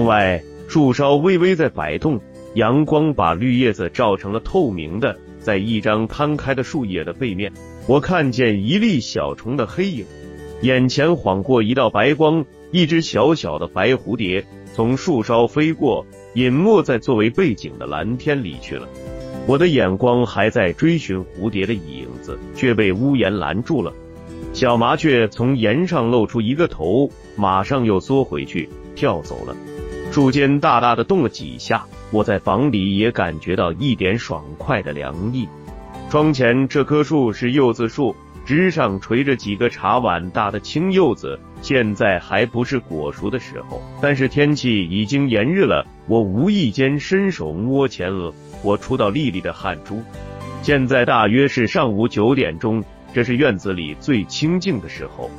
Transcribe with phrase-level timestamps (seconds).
[0.00, 2.18] 窗外树梢微微在摆动，
[2.54, 5.14] 阳光把绿叶子照成了透明的。
[5.40, 7.52] 在一张摊开的树叶的背面，
[7.86, 10.06] 我看见一粒小虫的黑影，
[10.62, 14.42] 眼前晃过一道白光，一只小小的白蝴蝶
[14.74, 18.88] 从树梢飞过，隐没在作为背景的蓝天里去了。
[19.46, 23.92] 我的眼光还在追寻蝴蝶的影子，却被屋檐拦住了。
[24.54, 29.54] 小麻雀从檐上露出一个头，马上又缩回去，跳走了。
[30.10, 35.48] 树尖大大的动了几下，我在房里也感觉到一点爽快的凉意。
[36.10, 38.14] 窗前这棵树是柚子树，
[38.44, 41.38] 枝上垂着几个茶碗大的青柚子。
[41.62, 45.86] 现在还不是果熟的时候，但是天气已经炎热了。
[46.08, 50.02] 我无意间伸手摸前额，我出到粒粒的汗珠。
[50.60, 52.82] 现在大约是上午九点钟，
[53.14, 55.30] 这是院子里最清静的时候。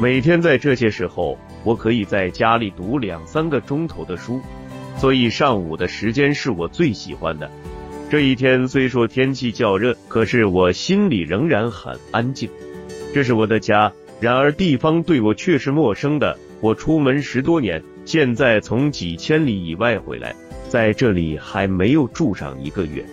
[0.00, 1.36] 每天在这些时候。
[1.64, 4.40] 我可以在家里读两三个钟头的书，
[4.96, 7.50] 所以上午的时间是我最喜欢的。
[8.10, 12.50] 这一天虽说天气较热，可是我心里仍然很安静。
[13.14, 16.36] 这是我的家，然而地方对我却是陌生的。
[16.60, 20.34] 我出门十多年，现在从几千里以外回来，
[20.68, 23.04] 在这里还没有住上一个月。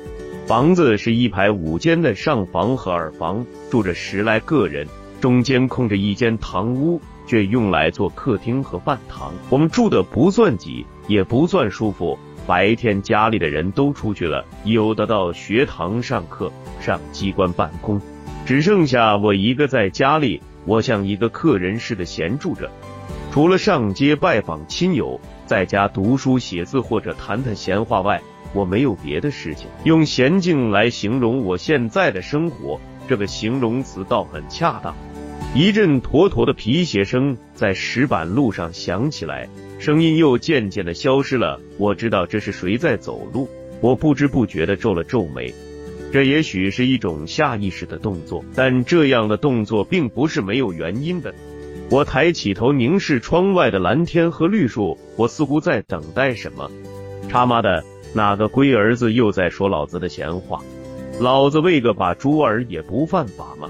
[0.46, 4.88] 房子是一排五间的上房和耳房，住着十来个人，
[5.22, 7.00] 中间空着一间堂屋。
[7.30, 9.32] 却用来做客厅和饭堂。
[9.52, 12.18] 我们住的不算挤，也不算舒服。
[12.48, 18.02] 白天家里的人都出去了，有的到学堂上课、上机关办公，
[18.48, 20.42] 只剩下我一个在家里。
[20.66, 22.70] 我像一个客人似的闲住着，
[23.32, 28.20] 除了上街拜访亲友，在家读书写字或者谈谈闲话外，
[28.54, 29.68] 我没有别的事情。
[29.84, 34.96] 用闲静来形容我现在的生活，这个形容词倒很恰当。
[35.56, 41.60] 一阵坨坨的皮鞋声在石板路上响起来，声音又渐渐的消失了。
[41.80, 43.50] 我知道这是谁在走路，
[43.82, 45.52] 我不知不觉的皱了皱眉。
[46.14, 51.34] 这也许是一种下意识的动作，但这样的动作并不是没有原因的。
[51.90, 56.70] 我抬起头凝视窗外的蓝天和绿树，我似乎在等待什么。
[57.28, 57.84] 他妈的，
[58.14, 60.62] 哪个龟儿子又在说老子的闲话？
[61.20, 63.68] 老子喂个把猪儿也不犯法吗？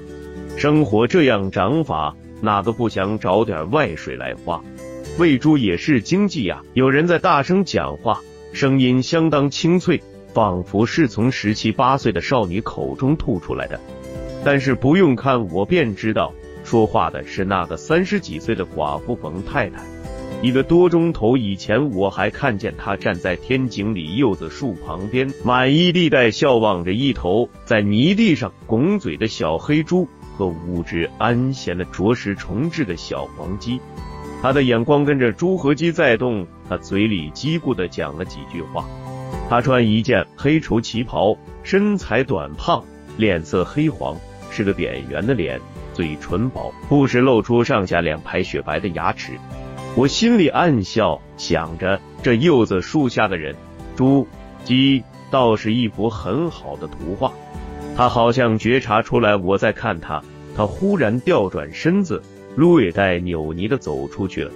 [0.60, 4.62] 生活这样长法，哪个不想找点外水来花？
[5.18, 6.62] 喂猪也是经济呀！
[6.74, 8.20] 有人在大声讲话，
[8.52, 10.04] 声音相当清脆，
[10.34, 13.80] 仿佛是从十七八岁的少女口中吐出来的。
[14.44, 16.34] 但是不用看我便知道，
[16.66, 19.82] 说话的是那个三十几岁的寡妇冯太太。
[20.42, 30.06] 一个多钟头以前，我还看见她站在天井里柚子树旁边，满意地带笑望着一头在泥地上拱嘴的小黑猪。
[30.40, 33.82] 和五只安闲的啄食虫豸的小黄鸡，
[34.42, 38.86] 他的眼光跟着猪和鸡在动，他嘴里叽咕的讲了几句话。
[39.50, 42.82] 他穿一件黑绸旗袍，身材短胖，
[43.18, 44.16] 脸色黑黄，
[44.50, 45.60] 是个扁圆的脸，
[45.94, 49.34] 嘴唇薄，不时露出上下两排雪白的牙齿。
[49.98, 53.54] 我心里暗笑，想着这柚子树下的人，
[53.98, 54.26] 猪、
[54.64, 57.34] 鸡，倒是一幅很好的图画。
[58.00, 60.24] 他好像觉察出来我在看他，
[60.56, 62.24] 他忽然调转身子，
[62.56, 64.50] 略带扭捏的走出去了。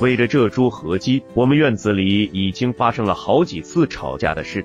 [0.00, 4.64] 为着这株和鸡，我们院子里已经发生了好几次吵架的事。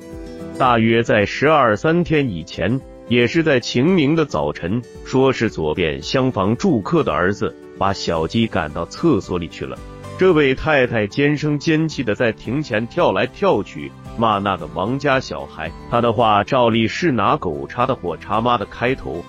[0.58, 9.78] 大约在十二三天以前，也是在晴明的早晨，说是左边厢房住客的儿子把小鸡赶到厕所里去了。
[10.18, 13.92] 这位太太尖声尖气的在庭前跳来跳去。
[14.18, 19.24] 骂那个王家小孩，他的话照例是拿狗叉的火叉妈的开头。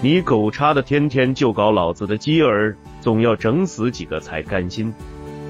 [0.00, 4.94] 你狗叉的天天就搞老子的鸡儿，总要整死几个才甘心。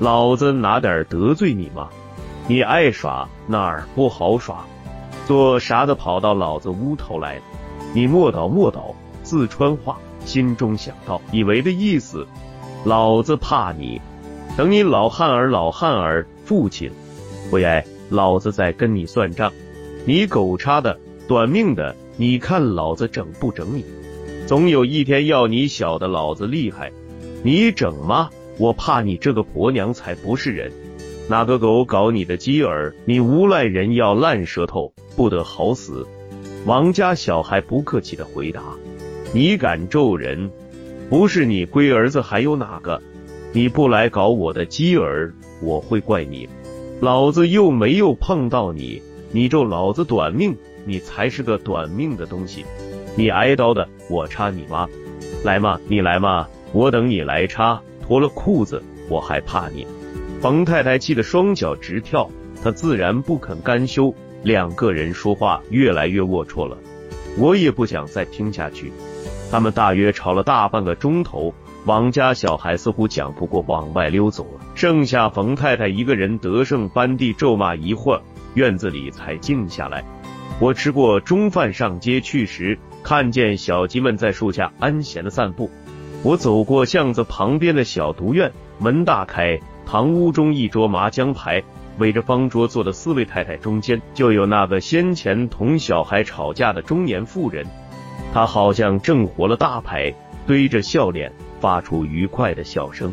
[0.00, 1.88] 老子哪点得罪你吗？
[2.46, 4.64] 你爱耍哪儿不好耍？
[5.26, 7.40] 做啥的跑到老子屋头来？
[7.92, 12.26] 你莫倒莫倒，四川话，心中想到以为的意思。
[12.84, 14.00] 老子怕你，
[14.56, 16.90] 等你老汉儿老汉儿，父亲，
[17.50, 17.84] 回来。
[18.10, 19.52] 老子在跟你算账，
[20.04, 23.84] 你狗叉的，短命的，你看老子整不整你？
[24.46, 26.90] 总有一天要你晓得老子厉害，
[27.42, 28.30] 你整吗？
[28.56, 30.72] 我怕你这个婆娘才不是人，
[31.28, 36.06] 哪个狗搞你的鸡儿，你无赖人要烂舌头，不得好死！
[36.64, 38.62] 王家小孩不客气的回答
[39.32, 40.50] ：“你敢咒人？
[41.08, 43.00] 不是你龟儿子还有哪个？
[43.52, 45.32] 你不来搞我的鸡儿，
[45.62, 46.48] 我会怪你。”
[47.00, 49.00] 老子又没有碰到你，
[49.30, 52.64] 你咒老子短命，你才是个短命的东西。
[53.14, 54.88] 你挨刀的，我插你妈！
[55.44, 57.80] 来嘛，你来嘛，我等你来插。
[58.02, 59.86] 脱了裤子，我还怕你？
[60.40, 62.28] 冯太太气得双脚直跳，
[62.64, 64.12] 她自然不肯甘休。
[64.42, 66.76] 两个人说话越来越龌龊了，
[67.38, 68.92] 我也不想再听下去。
[69.52, 71.54] 他们大约吵了大半个钟头，
[71.84, 74.60] 王家小孩似乎讲不过，往外溜走了。
[74.78, 78.22] 剩下冯太太一个人得胜般地咒骂一会儿，
[78.54, 80.04] 院子里才静下来。
[80.60, 85.68] 我吃过中饭上街去时，看见小鸡们在树下安闲的散步。
[86.22, 91.60] 我走过巷子旁边的小独院，门大开，堂屋中一桌麻将牌。
[91.98, 97.66] 围着方桌坐的四位太太中间，就有那个先前同小孩吵架的中年妇人。
[98.32, 100.14] 她好像正活了大牌，
[100.46, 103.12] 堆着笑脸，发出愉快的笑声。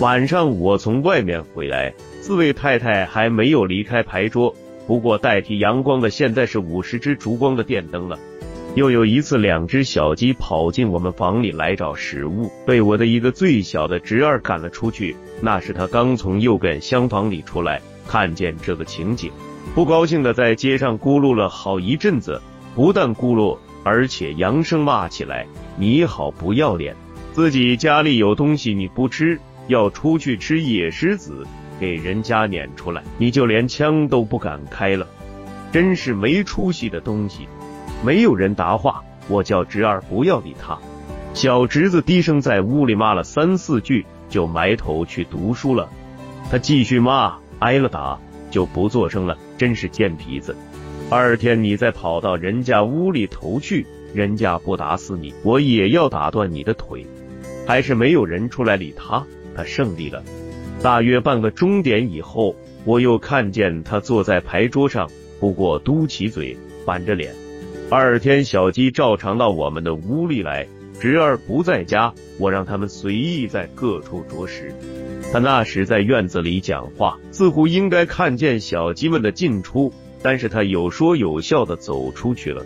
[0.00, 4.54] 晚上我从外面回来，四位太太还没有离开牌桌，
[4.86, 8.16] 不过代替阳光的现在是五十只烛光的电灯了。
[8.76, 15.16] 又有一次，两只小鸡跑进我们房里来找食物，被我的一个最小的侄儿赶了出去。
[15.40, 17.82] 那是他刚从右边厢房里出来。
[18.06, 19.32] 看见这个情景，
[19.74, 22.40] 不高兴的在街上咕噜了好一阵子，
[22.74, 25.44] 不但咕噜，而且扬声骂起来
[25.76, 26.94] ：“你好不要脸！
[27.32, 31.46] 自己家里有东西你不吃，要出去吃野狮子，
[31.78, 35.06] 给人家撵出来，你就连枪都不敢开了，
[35.70, 37.46] 真是没出息的东西！”
[38.04, 40.76] 没有人答话，我叫侄儿不要理他。
[41.34, 45.88] 小侄子低声在屋里骂了三四句，就埋头去读书了。
[46.50, 47.36] 他继续骂。
[47.60, 48.16] 挨了打
[48.52, 50.56] 就不作声了，真是贱皮子！
[51.10, 57.04] 二天你再跑到人家屋里头去，人家不打死你，我也要打断你的腿。
[57.66, 59.26] 还是没有人出来理他，
[59.58, 60.22] 他胜利了。
[60.80, 65.10] 大约半个钟点以后，我又看见他坐在牌桌上，
[65.40, 66.56] 不过嘟起嘴，
[66.86, 67.34] 板着脸。
[67.90, 70.64] 二天小鸡照常到我们的屋里来，
[71.00, 74.72] 侄儿不在家，我让他们随意在各处啄食。
[75.32, 82.64] 他那时在院子里讲话，似乎应该看见小鸡们的进出，但是他有说有笑的走出去了，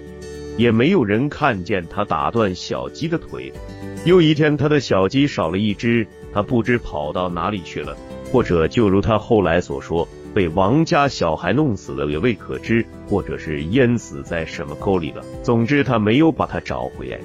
[0.59, 3.50] 也没有人看见他打断小鸡的腿。
[4.05, 7.96] 又一天，他的小鸡少了一只，他不知跑到哪里去了，
[8.32, 15.23] 或者就如他后来所说，被王家小孩弄死了也未可知，或者是淹死在什么沟里了。
[15.43, 17.19] 总之，他没有把他找回来。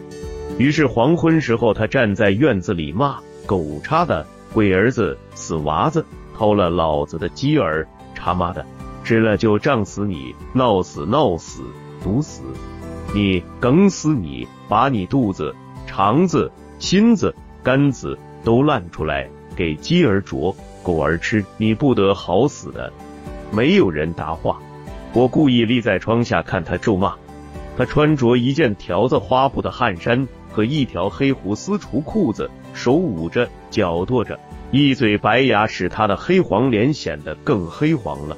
[0.58, 6.04] 于是黄昏时候，他站在院子里骂：“狗叉的，鬼儿子！”死娃子
[6.36, 8.66] 偷了老子的鸡儿，他妈的，
[9.04, 11.62] 吃了就胀死你，闹死闹死，
[12.04, 12.42] 毒死
[13.14, 15.56] 你，梗死你，把你肚子、
[15.86, 17.34] 肠子、心子、
[17.64, 19.28] 肝子都烂出来，
[19.58, 22.94] 给鸡儿啄，狗儿吃，你不得好死的。
[23.52, 24.58] 没有人答话，
[25.12, 27.14] 我故意立在窗下看他咒骂。
[27.76, 34.40] 他穿着一件条子花布的汗衫和一条黑胡丝绸裤子，手捂着，脚跺着。
[34.72, 38.38] 一嘴白牙使他的黑黄脸显得更黑黄了。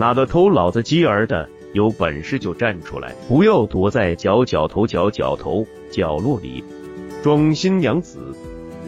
[0.00, 6.64] 哪个偷老子鸡儿的，有本事就站出来，不要躲在角角头角角头角落里
[7.22, 8.34] 装新娘子。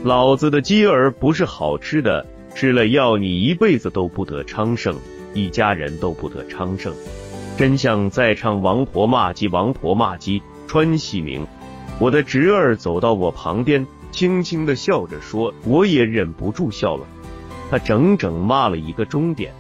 [0.06, 2.24] 老子的鸡儿不是好吃的，
[2.54, 4.94] 吃了要你一辈子都不得昌盛，
[5.34, 6.94] 一家人都不得昌盛。
[7.58, 11.44] 真像在唱王婆骂鸡，王婆骂鸡，穿细明。
[11.98, 13.84] 我的侄儿走到我旁边。
[14.12, 17.04] 轻轻的笑着说：“我也忍不住笑了。”
[17.68, 19.52] 他整整骂了一个钟点。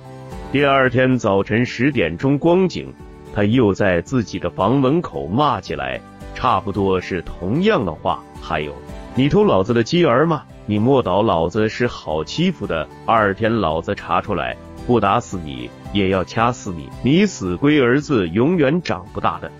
[0.52, 2.94] 第二天早晨十点钟光景，
[3.34, 6.00] 他又在自己的房门口骂起来，
[6.36, 8.22] 差不多是同样的话。
[8.40, 8.72] 还有，
[9.18, 10.42] 你偷老子的鸡儿吗？
[10.66, 12.86] 你莫倒老子是好欺负的。
[13.06, 14.54] 二天老子查出来，
[14.86, 16.90] 不打死你也要掐死你。
[17.02, 19.50] 你死龟儿子永远长不大的。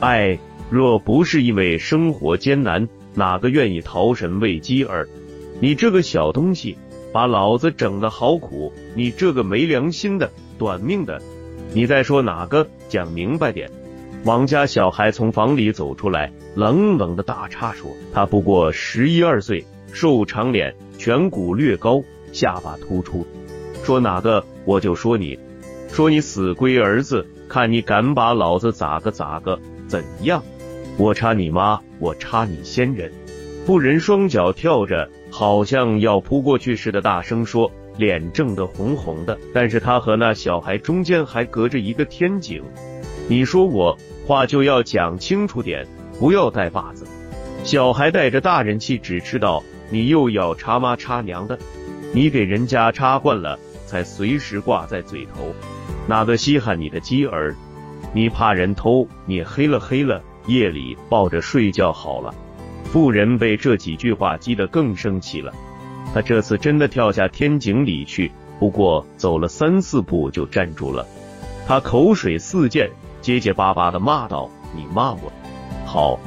[0.00, 0.38] 哎，
[0.68, 2.86] 若不是因为生活艰难。
[3.14, 5.08] 哪个愿意逃神喂鸡儿？
[5.58, 6.76] 你这个小东西，
[7.10, 8.70] 把老子整的好苦！
[8.94, 11.18] 你这个没良心的，短命的！
[11.72, 12.68] 你再说哪个？
[12.90, 13.70] 讲明白点！
[14.24, 23.26] 王家小孩从房里走出来，冷冷的打岔说：“他不过十一二岁，瘦长脸，颧骨略高，下巴突出。
[23.84, 25.38] 说哪个我就说你，
[25.90, 29.58] 说你死龟儿子，看你敢把老子咋个咋个？
[29.86, 30.42] 怎样？”
[30.98, 31.80] 我插你妈！
[32.00, 33.12] 我插你仙人！
[33.64, 39.38] 妇人双脚跳着，好像要扑过去似的，大声说，脸正得红红的。
[39.54, 42.62] 但是她和那小孩中间还隔着一个天井。
[43.28, 43.96] 你说我
[44.28, 45.86] 话就要讲清楚点，
[46.20, 47.06] 不要带把子。
[47.64, 51.58] 小孩带着大人气，只知道你又要插妈插娘的，
[52.12, 55.54] 你给人家插惯了，才随时挂在嘴头。
[56.06, 57.56] 哪个稀罕你的鸡儿？
[58.12, 59.08] 你怕人偷？
[59.24, 60.20] 你黑了黑了。
[60.46, 62.34] 夜里抱着睡觉好了。
[62.84, 65.54] 妇人被这几句话激得更生气了。
[66.12, 71.06] 他这次真的跳下天井里去，不过走了三四步就站住了。
[71.66, 72.90] 他口水四溅，
[73.28, 75.30] 结结巴巴的骂道：“你骂我？
[75.84, 76.18] 好，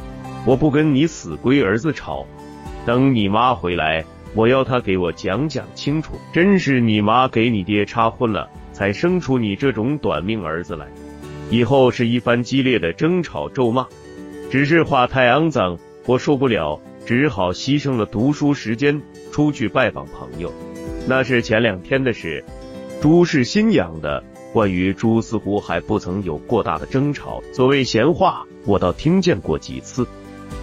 [0.45, 2.27] 我不跟你死龟儿子吵。
[2.85, 4.05] 等你妈回来，
[4.35, 6.13] 我要她给我讲讲清楚。
[6.31, 10.85] 真是你妈给你爹插婚了，才生出你这种短命儿子来。
[11.49, 13.87] 以后是一番激烈的争吵咒骂，
[14.51, 20.53] 只是话太肮脏，我受不了，只好牺牲了读书时间，出去拜访朋友。
[21.07, 22.45] 那是前两天的事。
[23.01, 30.05] 猪是新养的。”关于猪似乎还不曾有过大的争吵，所谓闲话，我倒听见过几次。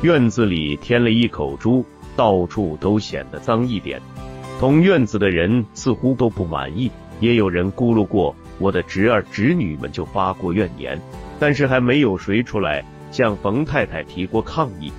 [0.02, 4.00] 院子里添了一口猪，到处都显得脏一点。
[4.61, 6.90] 同院子的人似乎都不满意，
[7.21, 11.00] 也有人咕噜过，我的侄儿侄女们就发过怨言，
[11.40, 14.92] 但是还没有谁出来向冯太太提过抗议。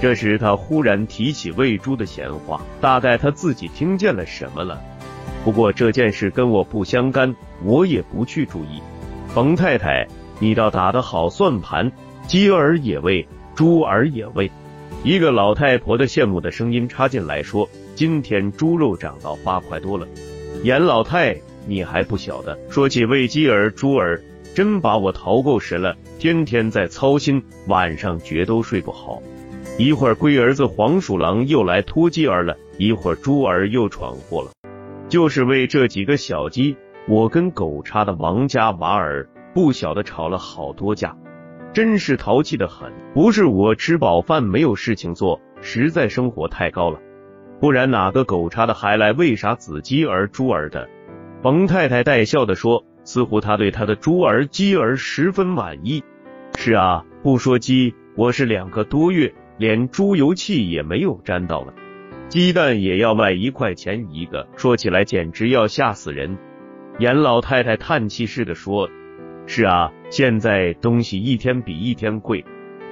[0.00, 4.80] 这时他忽然提起喂猪的闲话，大概他自己听见了什么了。
[5.44, 8.82] 不过这件事跟我不相干，我也不去注意。
[9.28, 10.06] 冯太太，
[10.38, 11.90] 你倒打得好算盘，
[12.26, 14.50] 鸡儿也喂，猪儿也喂。
[15.04, 20.06] 一个老太婆的羡慕的声音插进来说：“今天猪肉涨到八块多了。”
[20.64, 22.58] 严老太，你还不晓得。
[22.68, 24.20] 说起喂鸡儿、猪儿，
[24.54, 29.22] 真把我淘够神了，天天在操心，晚上觉都睡不好。
[29.78, 34.50] 一会儿龟儿子黄鼠狼又来拖鸡儿了，一会儿猪儿又闯祸了。
[35.08, 36.76] 就是为这几个小鸡，
[37.08, 41.16] 我跟狗叉的王家娃儿不晓得吵了好多架，
[41.72, 42.92] 真是淘气的很。
[43.14, 47.00] 不是我吃饱饭没有事情做，实在生活太高了，
[47.58, 50.86] 不然哪个狗叉的还来喂啥子鸡儿猪儿的？
[51.42, 56.04] 冯太太带笑的说，似乎她对她的猪儿鸡儿十分满意。
[56.58, 61.72] 是啊，不说鸡，我是两个多月连猪油气也没有沾到了。
[62.28, 66.36] 鸡蛋也要卖一块钱一个，说起来简直要吓死人。
[66.98, 68.86] 严老太太叹气似的说
[69.46, 72.44] ：“是啊，现在东西一天比一天贵。”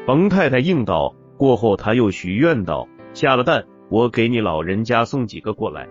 [0.07, 1.15] 冯太太应道。
[1.37, 5.87] 过后，他又许愿道：“下了蛋，我给你老人家送几个过来。”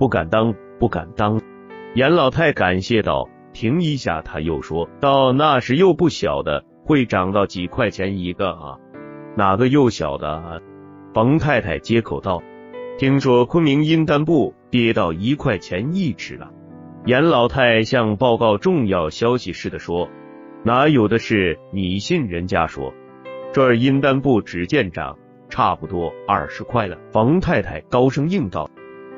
[0.00, 1.40] 不敢当，不敢当。
[1.94, 3.28] 严老太感谢道。
[3.52, 8.78] 停一下，他又说到：“那时又不晓得会涨到几块钱一个啊？
[9.36, 10.60] 哪个又晓得？”
[11.14, 12.42] 冯太太接口道。
[13.00, 16.50] 听说昆明阴丹布跌到一块钱一尺了，
[17.06, 20.06] 严老太像报告重要消息似的说
[20.62, 21.58] ：“哪有的事？
[21.72, 22.92] 你信人家说？
[23.54, 25.16] 这儿阴丹布只见涨，
[25.48, 28.68] 差不多二十块了。”冯太太高声应道。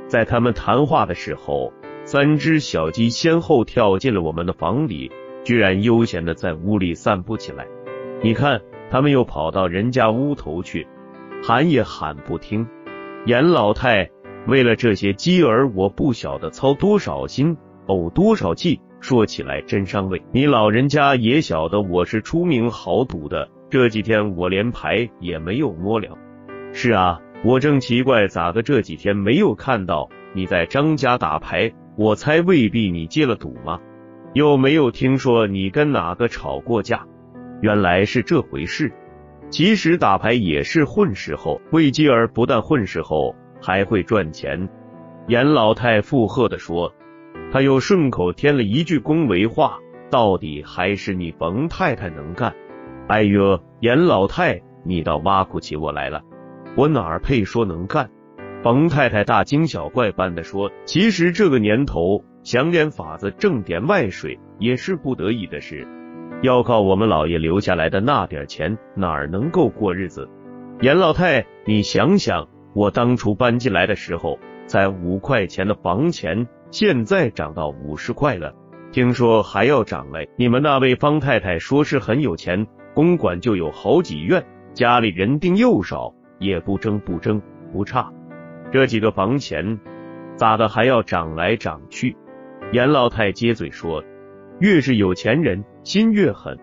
[0.06, 1.72] 在他们谈话的时候，
[2.04, 5.10] 三只小鸡先后跳进了我们的房里，
[5.42, 7.66] 居然悠闲的在屋里散步起来。
[8.22, 8.60] 你看，
[8.92, 10.86] 他们又跑到人家屋头去，
[11.42, 12.64] 喊也喊不听。
[13.24, 14.10] 严老太
[14.48, 20.20] 为了这些鸡儿，我不晓得操多少心，呕多少气，说起来真伤胃。
[20.32, 26.18] 你老人家也晓得我是出名好赌的，这几天我连牌也没有摸了。
[26.72, 33.78] 是啊，我正奇怪咋个这几天没有看到你在张家打牌，我猜未必你戒了赌吗？
[34.32, 37.06] 又没有听说你跟哪个吵过架，
[37.60, 38.92] 原来是这回事。
[39.52, 44.66] 其实打牌也是混时候，喂鸡儿不但混时候，还会赚钱。
[45.28, 46.90] 严老太附和的说，
[47.52, 49.78] 他又顺口添了一句恭维话
[50.10, 52.54] ：“到底还是你冯太太能干。”
[53.08, 56.22] 哎呦，严老太，你倒挖苦起我来了，
[56.74, 58.08] 我哪儿配说能干？
[58.62, 65.86] 冯太太大惊小怪般的说：“其实这个年头，想点法子挣点外水，也是不得已的事。”
[66.42, 70.28] 要靠我们老爷留下来的那点钱，哪儿能够过日子？
[70.80, 78.52] 严老太，你想想，我当初搬进来的时候，才五块钱的房钱，现在涨到五十块了，
[78.90, 80.28] 听说还要涨嘞。
[80.36, 84.44] 你们那位方太太说是很有钱，公馆就有好几院，
[84.74, 87.40] 家里人丁又少，也不争不争
[87.72, 88.12] 不差，
[88.72, 89.78] 这几个房钱
[90.34, 92.16] 咋的还要涨来涨去？
[92.72, 94.02] 严老太接嘴说。
[94.60, 96.58] 越是有钱人，心越狠。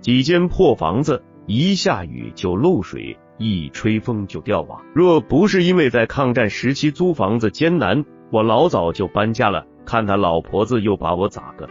[0.00, 4.82] 几间破房子，一下雨就漏水，一吹风就掉瓦。
[4.94, 9.66] 若不是因为在抗战时期租房子艰难，我老早就搬家了。
[9.84, 11.68] 看他老婆子又把我咋个？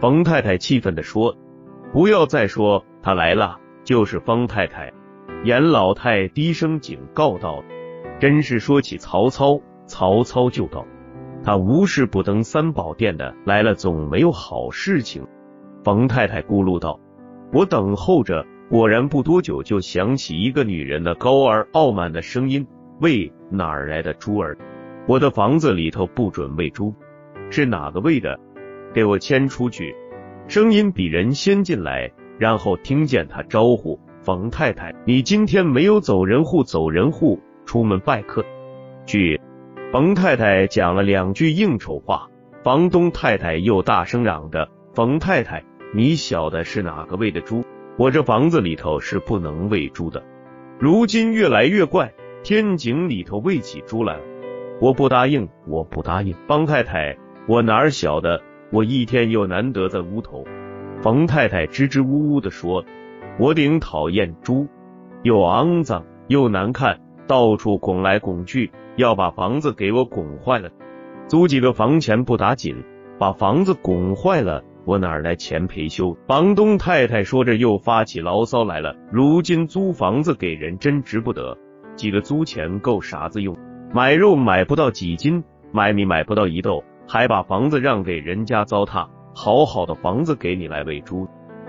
[0.00, 1.36] 冯太太气愤的说
[1.92, 4.92] ：“不要再说他来了，就是方太太。”
[5.44, 7.62] 严老太低声警告道
[8.18, 10.84] ：“真是说起曹操，曹操就到。”
[11.44, 15.26] 他无事不登三宝殿的，来了总没有好事情。
[15.84, 17.00] 冯太太咕噜道
[17.52, 22.66] ：“我等候着，果然不多久就响起一个女人的高而傲慢的声音：
[23.00, 24.56] 喂，哪儿来的猪儿？
[25.08, 26.94] 我的房子里头不准喂猪。
[27.50, 28.38] 是哪个喂的？
[28.94, 29.94] 给我牵出去。
[30.46, 38.44] 声音比人先进来，然后听见他招呼冯太太：“你今天没有走人户，走人户，出门拜客
[39.04, 39.40] 去。”
[39.92, 42.28] 冯太太讲了两句应酬话，
[42.62, 47.64] 房东太太又大声嚷着：“冯太太，你晓得是哪个喂的猪？
[47.98, 50.22] 我这房子里头是不能喂猪的。
[50.78, 54.22] 如今越来越怪，天井里头喂起猪来了。
[54.80, 56.34] 我不答应，我不答应。
[56.46, 58.42] 方太太，我哪儿晓得？
[58.70, 60.44] 我一天又难得在屋头。”
[61.02, 62.84] 冯太太支支吾吾的说
[63.38, 64.66] ：“我顶讨厌猪，
[65.22, 70.70] 又肮脏又难看，到处拱来拱去。”要把房子给我拱坏了，
[71.26, 72.84] 租几个房钱不打紧，
[73.18, 76.16] 把房子拱坏了，我哪来钱赔修？
[76.26, 78.96] 房东太太说着又发起牢骚来了。
[79.12, 81.56] 如今租房子给人真值不得，
[81.94, 83.56] 几个租钱够傻子用，
[83.94, 91.28] 买肉买不到几斤，买米买不到一斗，还把房子让给人家糟蹋，好好的房子给你来喂猪。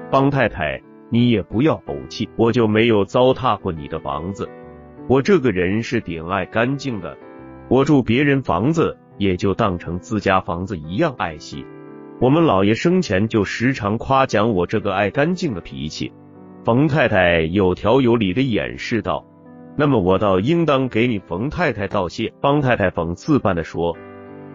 [0.09, 4.49] 方太太，你也不要怄气，我就没有糟蹋过你的房子。
[5.07, 7.17] 我这个人是顶爱干净的，
[7.67, 11.65] 我住别人房子也就当成自家房子一样爱惜。
[12.23, 16.13] 我们老爷生前就时常夸奖我这个爱干净的脾气。
[16.63, 19.25] 冯太太有条有理的掩饰道
[19.75, 23.97] ：“那么我倒应当给你冯太太道谢。”方太太讽刺般的说：“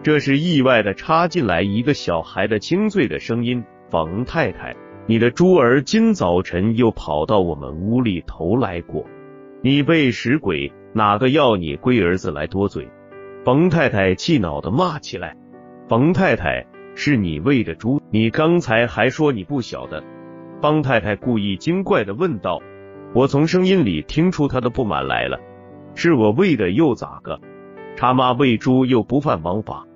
[0.01, 3.63] 这是意外的插进来一个小孩的清脆的声音。
[3.91, 9.05] 冯太太，你的猪儿今早晨又跑到我们屋里头来过。”
[9.61, 12.89] 你被使鬼，哪个要你龟儿子来多嘴？
[13.45, 15.35] 冯太太气恼的骂起来。
[15.87, 16.65] 冯太太，
[17.01, 20.03] 是你喂的猪，你刚才还说你不晓得。
[20.61, 22.59] 方太太故意精怪的问道。
[23.13, 25.39] 我从声音里听出她的不满来了。
[25.95, 27.39] 是我喂的又咋个？
[27.95, 29.87] 他妈喂猪又不犯王法，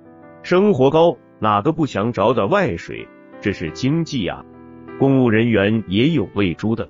[0.44, 3.06] 生活高，哪个不想找点外水？
[3.42, 4.46] 这是经济呀。
[4.98, 6.88] 公务人员也有喂猪的。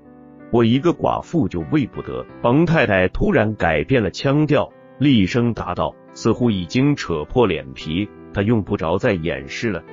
[0.51, 2.23] 我一个寡妇就喂不得。
[2.43, 9.83] 冯太太突然改变了腔调，厉声答道，似乎已经扯破脸皮，她用不着再掩饰了。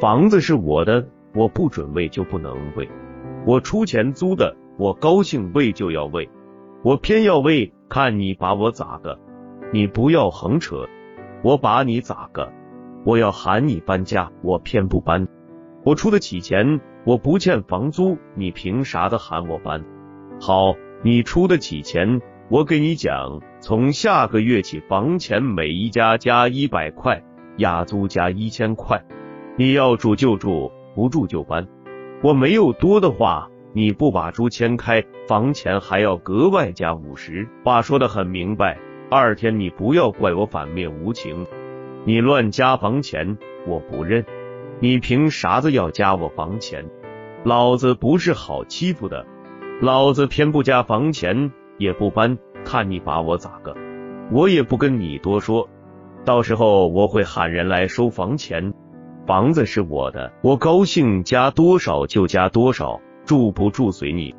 [0.00, 2.88] 房子是我的，我不准喂就不能喂。
[3.44, 6.30] 我出钱租的，我高兴喂就要喂，
[6.82, 9.18] 我偏要喂，看你把我咋个？
[9.74, 10.88] 你不要横扯，
[11.42, 12.50] 我把你咋个？
[13.04, 15.28] 我要喊你搬家，我偏不搬。
[15.84, 19.84] 我出得起钱，我不欠房租，你凭啥的喊我搬？
[20.40, 27.22] 好，你出得起钱，我给你讲，从下个月起，房钱每一家加一百块，
[27.58, 29.04] 押租加一千块。
[29.56, 31.66] 你要住就住，不住就搬。
[32.22, 37.46] 我没有多的话，你不把猪牵开，房钱还要格外加五十。
[37.64, 38.78] 话说的很明白，
[39.10, 41.46] 二天你不要怪我反面无情。
[42.04, 43.36] 你乱加房钱，
[43.66, 44.24] 我不认。
[44.80, 46.84] 你凭啥子要加我房钱？
[47.44, 49.26] 老子不是好欺负的。
[49.82, 53.74] 老子偏不加房钱，也不搬，看你把我咋个？
[54.32, 55.68] 我也不跟你多说，
[56.24, 58.72] 到时候我会喊人来收房钱。
[59.30, 64.34] 房子是我的，我高兴加多少就加多少，住不住随你。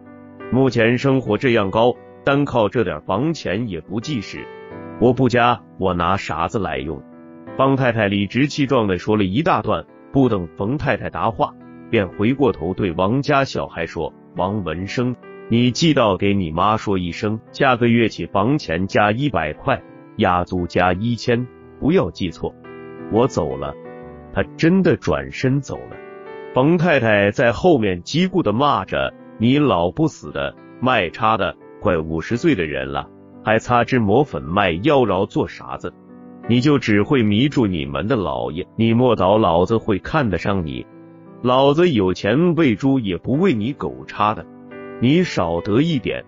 [0.51, 4.45] 目前生活这样高，单靠这点房钱也不济事。
[4.99, 7.01] 我不加，我拿啥子来用？
[7.55, 11.53] 方太太理直气壮的说了一大段，不等冯太太答话，
[11.89, 15.15] 便回过头对王家小孩说：“王文生。”
[15.47, 19.81] 你记到给你妈说一声，下个月起房钱加一百块，
[20.17, 21.47] 押租加一千，
[21.79, 22.53] 不要记错。
[23.13, 23.73] 我走了。
[24.33, 25.97] 他真的转身走了。
[26.53, 33.07] 冯太太在后面叽咕的骂着：“你老不死的，卖叉的，快五十岁的人了，
[33.43, 35.93] 还擦脂抹粉卖妖娆做啥子？
[36.47, 38.67] 你就只会迷住你们的老爷。
[38.75, 40.85] 你莫倒老子会看得上你，
[41.41, 44.45] 老子有钱喂猪也不喂你狗叉的。”
[45.01, 46.23] 你少得一点，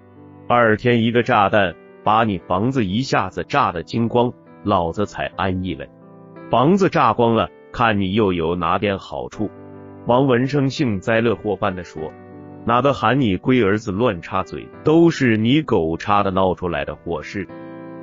[0.47, 5.89] 二天一个炸弹把你房子一下子炸得精光，老子才安逸嘞。
[6.49, 9.49] 房子炸光了，看你又有哪点好处？
[10.05, 12.13] 王文生幸灾乐祸般的说
[12.65, 17.47] ：“哪个喊你龟儿子乱插嘴，都是你狗插的闹出来的祸事。”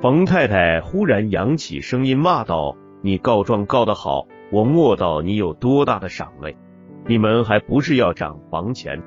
[0.01, 6.57] 冯太太忽然扬起声音骂道：“你告状告得好，我莫道你有多大的赏味。
[7.07, 9.01] 你们还不是要涨房钱？”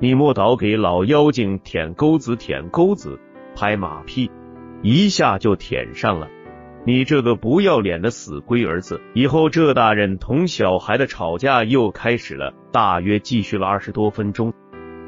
[0.00, 3.18] 你莫倒给老妖精舔钩子，舔钩子，
[3.56, 4.30] 拍马屁，
[4.82, 6.28] 一下就舔上了。
[6.86, 9.00] 你这个不要脸的死龟儿子！
[9.14, 14.52] 以后这大人同小孩的吵架又开始了，大约继续了二十多分钟。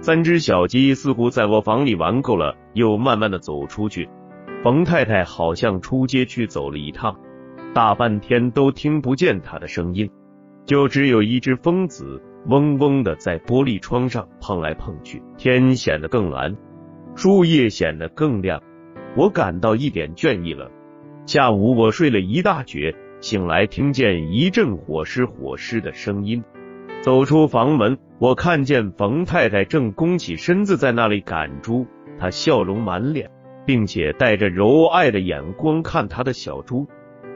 [0.00, 4.08] 三只小鸡似乎在我房里玩够了，又慢慢的走出去。
[4.62, 7.14] 冯太太好像出街去走了一趟，
[7.74, 10.10] 大半天都听不见她的声音。
[10.64, 15.22] 就只有一只疯子嗡嗡的在玻璃窗上碰来碰去。
[15.36, 16.56] 天显得更蓝，
[17.14, 18.62] 树叶显得更亮，
[19.14, 20.70] 我感到一点倦意了。
[21.26, 26.44] 下午我睡了一大觉，醒来听见一阵火狮火狮的声音。
[27.00, 31.84] 走出房门，我看见冯太太正弓起身子在那里赶猪，
[32.16, 33.28] 她笑容满脸，
[33.66, 36.86] 并且带着柔爱的眼光看她的小猪。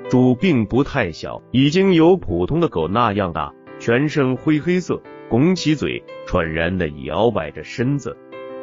[0.08, 8.16] 猪并不太小，已经有普通的狗那样大，全身灰黑色，拱起嘴，喘然的摇摆着身子。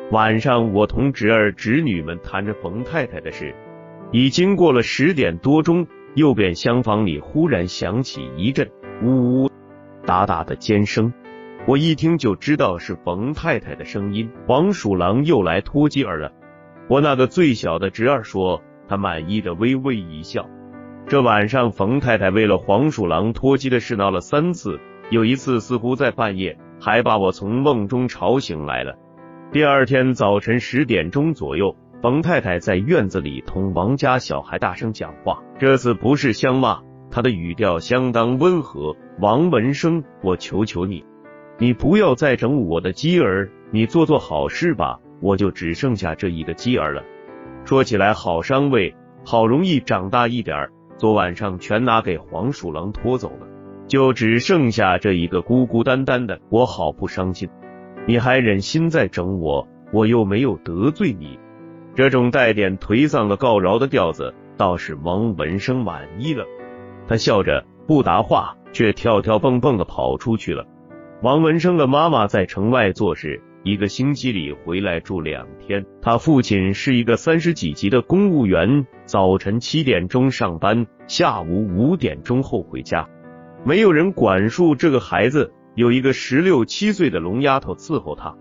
[0.09, 3.53] 晚上，我同侄儿侄女们谈着冯太太的事，
[4.11, 8.69] 已经过了十点多钟，右边厢房里忽然响起一阵
[9.03, 9.51] 呜呜
[10.05, 11.13] 哒哒的尖声，
[11.67, 16.31] 我一听就知道是冯太太的声音，黄鼠狼又来拖鸡儿了。
[16.87, 20.47] 我那个最小的侄儿说，他满意的微微一笑。
[21.05, 28.95] 这晚上，冯太太为了黄鼠狼脱鸡的事闹了三次，有一次似乎在半夜，还把我从梦中吵醒来了。
[29.51, 36.79] 第二天早晨十点钟左右，冯太太在院子里同王家小孩大声讲话，这次不是相骂，
[37.09, 38.95] 她的语调相当温和。
[39.19, 41.03] 王文生，我求求你，
[41.57, 47.03] 你不要再整我的鸡儿，你做做好事吧，我就只剩下这一个鸡儿了。
[47.65, 50.71] 说起来好伤胃，好容易长大一点儿。
[50.97, 53.47] 昨晚上全拿给黄鼠狼拖走了，
[53.87, 57.49] 就只剩下这一个孤孤单单的，我好不伤心。
[58.05, 59.67] 你还忍心再整我？
[59.91, 61.39] 我又没有得罪你。
[61.97, 66.45] 这种带点颓丧的告饶的调子，倒是王文生满意了。
[67.07, 70.63] 他笑着不答话，却跳跳蹦蹦的跑出去了。
[71.23, 73.41] 王文生的妈妈在城外做事。
[73.63, 75.83] 一个星期里回来住两天。
[75.99, 83.09] 他父亲是一个三十几级的公务员，早晨七点钟上班，下午五点钟后回家。
[83.65, 88.35] 没有人管束这个孩子，有一个十六七岁的聋丫头伺候他。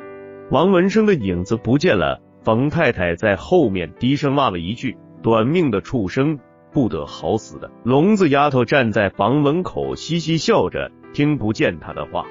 [0.50, 2.20] 王文生的影子不见了。
[2.46, 6.38] 冯太太在后面低声骂了一句：“短命的畜生，
[6.70, 12.24] 不得好死的。”聋子丫头站在房门口嘻嘻笑着，听不见他的话。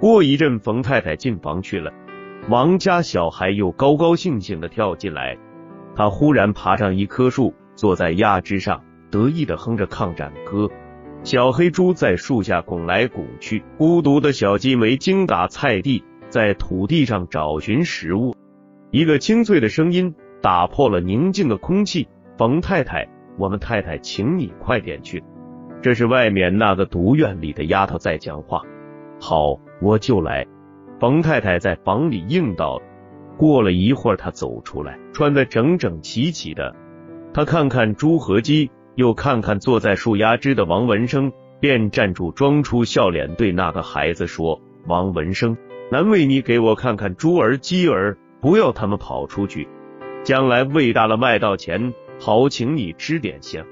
[0.00, 1.92] 过一阵，冯太太进房去了。
[2.48, 5.38] 王家小孩又高高兴兴的跳进来，
[5.94, 10.68] 他忽然爬上一棵树，坐在压枝上，得意的哼着抗战歌。
[11.22, 18.34] 小黑猪在树下拱来拱去，孤独的小鸡没精打采地在土地上找寻食物。
[18.94, 22.06] 一个清脆的声音打破了宁静的空气
[22.38, 25.20] ：“冯太太，我们太太请你快点去。”
[25.82, 28.62] 这是外面那个独院里的丫头在讲话。
[29.20, 30.46] 好，我就来。
[31.00, 32.80] 冯太太在房里应道。
[33.36, 36.72] 过了一会儿，她走出来，穿得整整齐齐的。
[37.32, 45.56] 她看看猪和鸡，又看看坐在树丫枝的王文生，便站住，装出笑脸，对那个孩子说：“王文生，
[45.90, 49.66] 难为你给我看看猪儿鸡儿，不要他们跑出去。
[50.22, 53.64] 将来喂大了卖到钱，好请你吃点香。”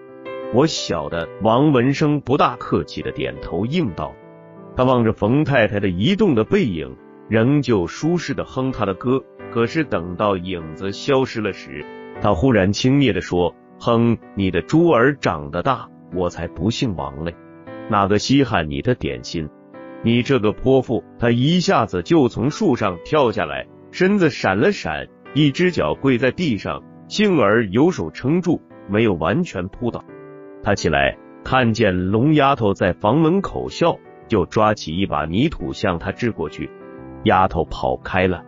[0.55, 1.29] 我晓得。
[1.43, 4.15] 王文生不大客气的点头应道。
[4.75, 6.97] 他望着冯太太的移动的背影。
[7.29, 11.85] 仍旧舒适的哼他的歌，可是等到影子消失了时，
[12.21, 17.35] 他忽然轻蔑的说：“哼，你的猪儿长得大，我才不姓王嘞！
[17.89, 19.49] 哪个稀罕你的点心？
[20.03, 30.03] 你这个泼妇！”他一下子就从树上跳下来，身子闪了闪，一只脚跪在地上，幸而有手撑住，没有完全扑倒。
[30.63, 36.71] 他起来，看见龙丫头在房门口笑，就抓起一把泥土向她掷过去。
[37.25, 38.43] 丫头跑开了，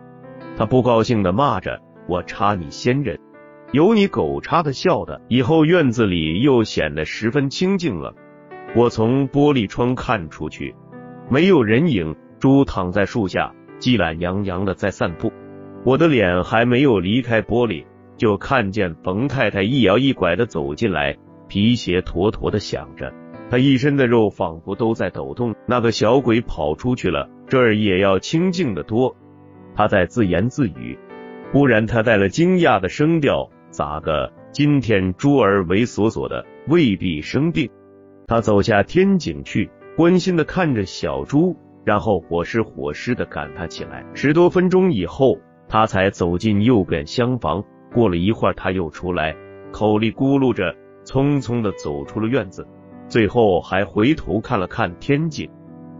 [0.57, 1.79] 他不高兴的骂着
[2.09, 3.19] ：“我插你仙人，
[3.71, 8.15] 有你狗插的笑的。”以后院子里又显得十分清静了。
[8.75, 10.75] 我从玻璃窗看出去，
[11.29, 15.31] 没有人影，猪躺在树下，鸡懒洋洋的在散步。
[15.83, 17.85] 我的脸还没有离开玻璃，
[18.17, 21.15] 就看见冯太太一摇一拐的走进来，
[21.47, 23.13] 皮鞋坨坨的响着。
[23.49, 25.53] 她一身的肉仿佛都在抖动。
[25.67, 29.15] 那个小鬼跑出去了，这儿也要清静的多。
[29.75, 30.97] 他在自言自语。
[31.51, 34.33] 忽然，他带了惊讶的声调：“咋个？
[34.51, 37.69] 今天猪儿猥琐琐的，未必生病。”
[38.27, 44.03] 他走下天井去，关心的看着小猪，然后火势火势的赶他起来。
[44.13, 45.37] 十多分钟以后，
[45.69, 47.63] 他才走进右边厢房。
[47.93, 49.33] 过了一会儿，他又出来，
[49.71, 52.67] 口里咕噜着，匆匆的走出了院子。
[53.07, 55.49] 最后还回头看了看天井。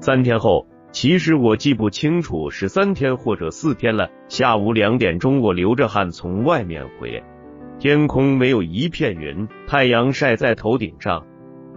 [0.01, 4.09] 三天后，其实我记不清楚是三天或者四天了。
[4.27, 7.23] 下午两点钟，我流着汗从外面回来，
[7.79, 11.25] 天空没有一片云，太阳晒在头顶上。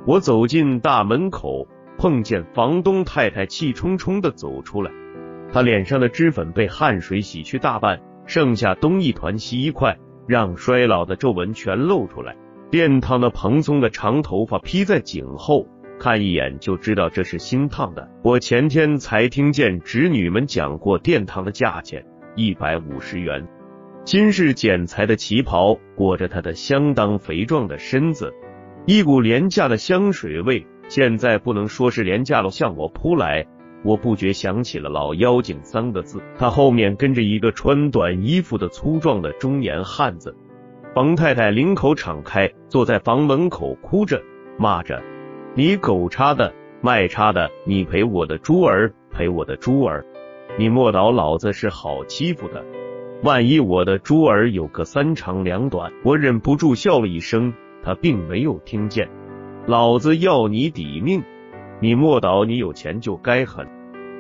[0.07, 1.67] 我走进大门口，
[1.99, 4.91] 碰见房东太太气冲冲的走出来，
[5.53, 12.37] 她脸上的脂粉被汗水洗去大半，剩下东一团西一块，让衰老的皱纹全露出来。
[12.71, 15.67] 电烫的蓬松的长头发披在颈后，
[15.99, 18.09] 看一眼就知道这是新烫的。
[18.23, 22.07] 我前天才听见侄女们讲过电烫的价钱，
[22.37, 23.49] 一百五十元。
[24.05, 28.33] 新式剪裁的旗袍裹着她的相当肥壮的身子，
[28.87, 30.65] 一股廉价的香水味。
[30.89, 33.47] 现在不能说是廉价了，向我扑来，
[33.85, 36.23] 我不觉想起了“老妖精”三个字。
[36.39, 40.35] 他后面跟着一个穿短衣服的粗壮的中年汉子。
[40.95, 44.21] 冯太太领口敞开，坐在房门口哭着，
[44.59, 45.01] 骂着
[45.55, 50.05] ：“你狗叉的，卖叉的，你赔我的猪儿，赔我的猪儿！
[50.59, 52.65] 你莫倒老子是好欺负的，
[53.23, 57.53] 万一我的猪儿有个三长两短。”我忍不住笑了一声，
[57.85, 59.09] 他并没有听见。
[59.69, 61.23] 老子要你抵命！
[61.79, 63.69] 你莫倒，你有钱就该狠。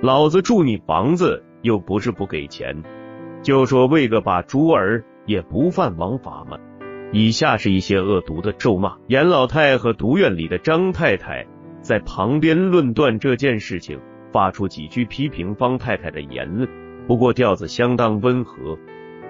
[0.03, 2.83] 老子住你房子又不是不给钱，
[3.41, 6.59] 就说喂个把猪儿也不犯王法吗？
[7.13, 8.99] 以下是一些恶毒的咒骂。
[9.07, 11.47] 严老太和独院里的张太太
[11.81, 13.99] 在旁边论断这件事情，
[14.31, 16.69] 发出几句批评方太太的言论，
[17.07, 18.77] 不过调子相当温和。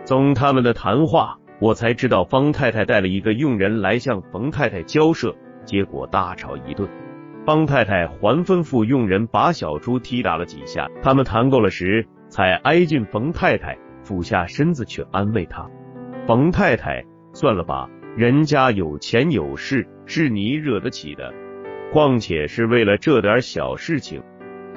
[0.05, 5.33] 从他们的谈话，我才知道方太太带了一个佣人来向冯太太交涉。
[5.69, 6.89] 结果大吵一顿，
[7.45, 10.89] 方太太还吩咐佣人把小猪踢打了几下。
[11.03, 15.69] 他们谈够了时，才挨近冯太太，俯下身子去安慰她。
[16.27, 17.05] 冯太太，
[17.35, 21.35] 算了吧，人家有钱有势，是你惹得起的。
[21.93, 24.23] 况且是为了这点小事情，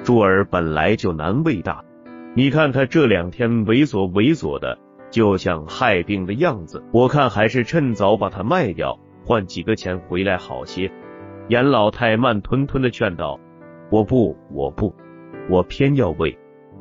[0.04, 1.82] 猪儿本来就难喂大。
[2.34, 4.78] 你看他这两天猥琐猥琐的，
[5.10, 6.84] 就像害病的样子。
[6.92, 8.98] 我看还是趁早把它卖掉。
[9.24, 10.90] 换几个钱回来好些。
[11.48, 13.38] 严老太慢吞吞的劝道
[13.90, 14.94] ：“我不，我不，
[15.50, 16.38] 我偏要喂。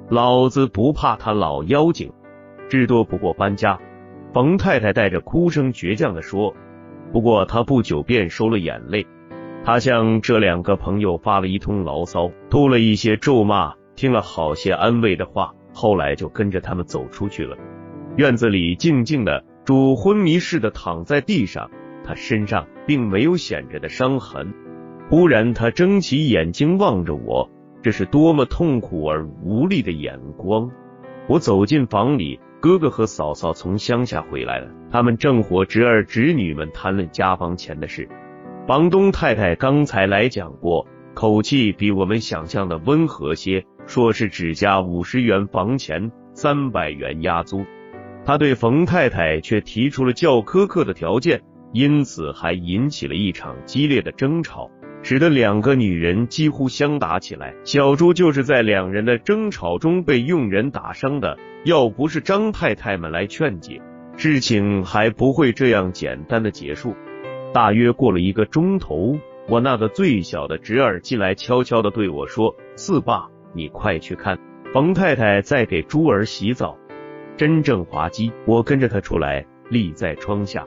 [0.09, 2.11] 老子不怕他老妖精，
[2.69, 3.79] 至多不过搬家。”
[4.33, 6.53] 冯太太带着哭声倔强的说。
[7.11, 9.05] 不过她不久便收了眼泪。
[9.65, 17.57] 她向这两个朋友发了一通牢骚，吐了一些咒骂，听了好些安慰的话，后来就跟着他们走出去了。
[18.15, 21.69] 院子里静静的，猪昏迷似的躺在地上。
[22.11, 24.53] 他身上并没有显着的伤痕。
[25.09, 27.49] 忽然，他睁起眼睛望着我，
[27.81, 30.69] 这是多么痛苦而无力的眼光！
[31.29, 38.09] 我走进房里，哥哥和嫂嫂从乡下回来了，他们正和侄儿侄女们谈论家房钱的事。
[38.67, 47.63] 房东太太刚才来讲过，口气比我们想象的温和些，说是只加五十元房钱，三百元押租。
[48.25, 51.41] 他对冯太太却提出了较苛刻的条件。
[51.73, 54.69] 因此还引起了一场激烈的争吵，
[55.03, 57.53] 使得两个女人几乎相打起来。
[57.63, 61.37] 小猪就是在两人的争吵中被佣人打伤的。
[61.63, 63.79] 要不是张太太们来劝解，
[64.17, 66.95] 事情还不会这样简单的结束。
[67.53, 69.15] 大约过了一个钟头，
[69.47, 74.39] 我那个最小的侄儿进来，悄悄的对我说：“四爸，你快去看，
[74.73, 76.77] 冯太太在给猪儿洗澡，
[77.37, 80.65] 真正滑稽。”我跟着他出来，立在窗下。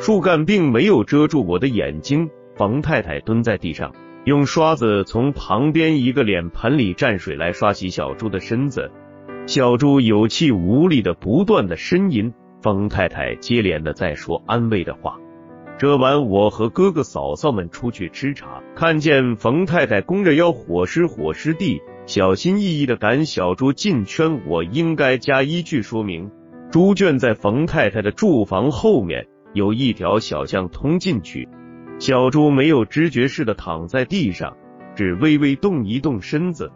[0.00, 2.30] 树干并没有遮住我的眼睛。
[2.54, 3.92] 冯太太蹲在地上，
[4.24, 8.90] 用刷子从旁边一个脸盆里蘸水来刷洗小猪的身子。
[9.46, 12.32] 小猪有气无力的不断的呻吟。
[12.60, 15.16] 冯太太接连的在说安慰的话。
[15.78, 24.40] 这晚我和哥哥嫂嫂们出去吃茶，看见冯太太弓着腰，火湿火湿地，小心翼翼的赶小猪进圈。
[24.46, 26.30] 我应该加一句说明：
[26.72, 29.28] 猪圈在冯太太的住房后面。
[29.58, 31.48] 有一条小巷通进去，
[31.98, 34.56] 小猪没有知觉似的躺在地上，
[34.94, 36.70] 只微微动一动身子。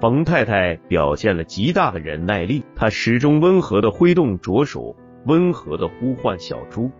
[0.00, 6.90] 冯太太表现了极大的忍耐力，她始终温和的挥动着手，温和的呼唤小猪。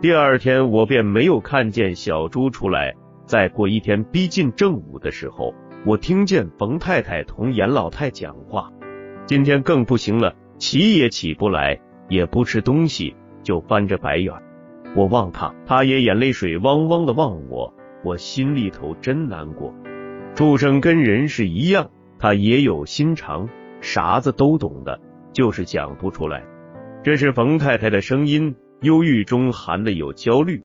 [0.00, 2.94] 第二天我便没有看见小猪出来。
[3.26, 8.72] 再过一天逼近正午的时候，我听见冯太太同严老太讲话。
[9.26, 14.32] 今天更不行了，起也起不来，也不吃东西，就翻着白眼。
[14.96, 17.72] 我望他，他也眼泪水汪汪的望我，
[18.04, 19.72] 我心里头真难过。
[20.34, 23.48] 畜生跟人是一样，他也有心肠，
[23.80, 25.00] 啥子都懂的，
[25.32, 26.42] 就是讲不出来。
[27.02, 30.62] 这是冯太太的声音，忧郁中含的有焦虑。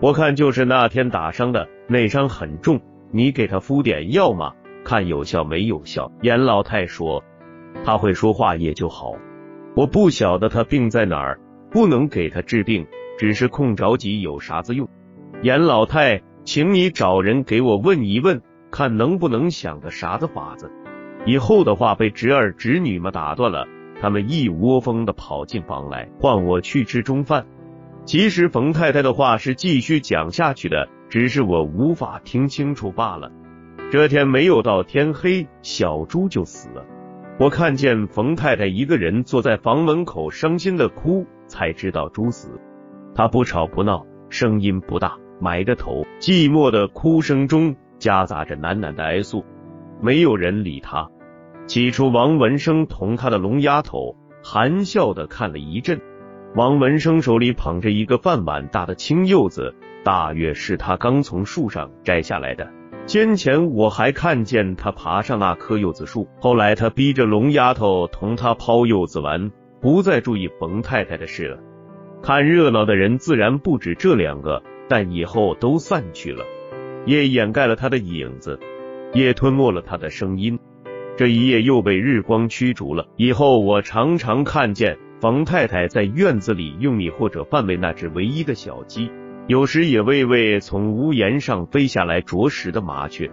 [0.00, 4.52] 我看就是那天打伤的，内伤很重，你给他敷点药嘛，
[4.84, 6.10] 看有效没有效。
[6.22, 7.22] 严老太说，
[7.84, 9.14] 他会说话也就好。
[9.74, 12.86] 我不晓得他病在哪儿，不能给他治病。
[13.16, 14.88] 只是空着急有啥子用？
[15.42, 20.70] 严老太，请你找人给我问一问，看能不能想个啥子法子。
[21.26, 23.66] 以后的话被侄儿侄女们打断了，
[24.00, 27.46] 他们一窝蜂的跑进房来，唤我去吃中饭。
[28.04, 33.30] 其实冯太太的话是继续讲下去的，只是我无法听清楚罢了。
[33.90, 36.84] 这天没有到天黑，小猪就死了。
[37.38, 42.60] 我看见冯太太一个人坐在房门口，伤心的哭，才知道猪死。
[43.14, 49.44] 她不吵不闹，声音不大，埋着头，寂寞的哭声中夹杂着喃喃的哀诉。
[50.00, 51.08] 没有人理她。
[51.66, 56.00] 起初，王文生同他的聋丫头含笑的看了一阵。
[56.56, 59.74] 王文生手里捧着一个饭碗大的青柚子，
[60.04, 62.68] 大约是他刚从树上摘下来的。
[63.06, 69.50] 先前我还看见他爬上那棵柚子树，后来他逼着聋丫头同他抛柚子玩，
[69.80, 71.58] 不再注意冯太太的事了。
[72.24, 76.42] 看热闹的人自然不止这两个，但以后都散去了。
[77.04, 78.58] 夜掩盖了他的影子，
[79.12, 80.58] 夜吞没了他的声音。
[81.18, 83.06] 这一夜又被日光驱逐了。
[83.16, 89.10] 以后我常常看见冯太太在院子里用你或者饭喂那只唯一的小鸡。
[89.46, 93.30] 有时也喂喂从屋檐上飞下来啄食的麻雀。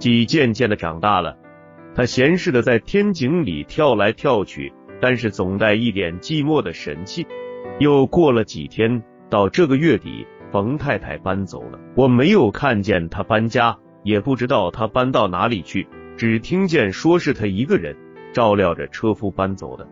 [0.00, 1.36] 鸡渐渐的长大了，
[1.94, 7.24] 它闲适的在天井里跳来跳去，但是总带一点寂寞的神气。
[7.80, 11.80] 又过了几天，到这个月底，冯太太搬走了。
[11.96, 17.96] 我没有看见她搬家，也不知道她搬到哪里去，只听见说是她一个人
[18.32, 19.88] 照料着车夫搬走的。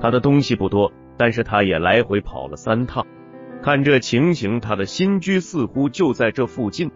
[0.00, 3.06] 她的东西不多，但是她也来回跑了三趟。
[3.62, 6.90] 看这情形，他的新居似乎就在这附近，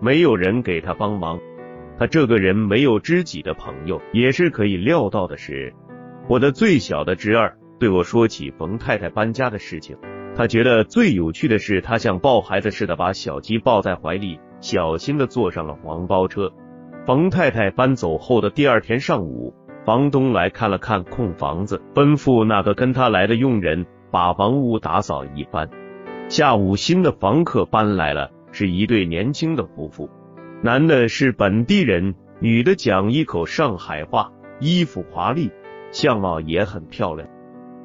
[0.00, 1.38] 没有人给他帮忙。
[1.96, 5.72] 他这个人没有知己的朋友，也是可以料到的事。
[6.28, 9.96] 我的最小的侄儿对我说起冯太太搬家的事情，
[10.34, 16.52] 他觉得最有趣的是，他像抱孩子似的把小鸡抱在怀里，小心的坐上了黄包车。
[17.06, 19.54] 冯太太搬走后的第二天上午，
[19.86, 25.70] 房东来看了看空房子，吩咐那个跟他来的佣人把房屋打扫一番。
[26.28, 30.10] 下午，新的房客搬来了，是一对年轻的夫妇，
[30.62, 35.52] 男的是本地人，女的讲一口上海话，衣服华丽，
[35.92, 37.28] 相貌也很漂亮。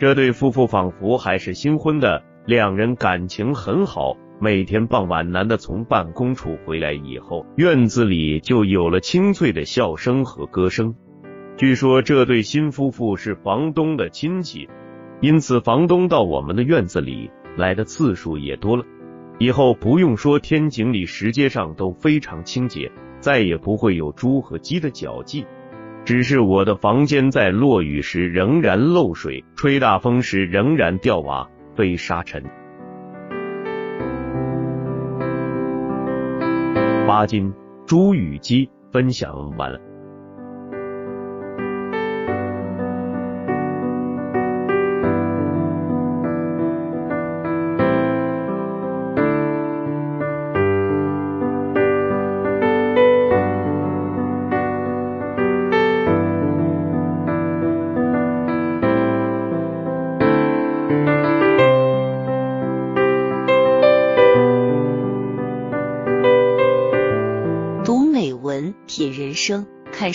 [0.03, 4.17] 这对夫妇仿佛还是新婚的，两人感情很好。
[4.37, 10.93] 每天傍晚，男的从办公处回来以后，院子里就有了清脆的笑声和歌声。
[11.55, 14.67] 据说这对新夫妇是房东的亲戚，
[15.21, 17.31] 因此房东到我们的院子里。
[17.55, 18.83] 来的次数也多了，
[19.39, 25.45] 以后不用说，天井里石阶上都非常清洁，再也不会有猪和鸡的脚迹。
[26.05, 32.43] 只是我的房间在落雨时仍然漏水，吹大风时仍然掉瓦、飞沙尘。
[37.07, 37.53] 八斤
[37.85, 39.79] 猪与鸡分享完了。